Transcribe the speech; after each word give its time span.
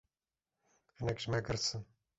Hinek 0.97 1.19
ji 1.27 1.31
me 1.37 1.41
girs 1.49 1.69
in. 1.79 1.89